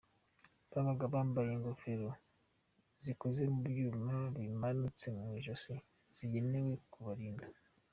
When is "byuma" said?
3.69-4.15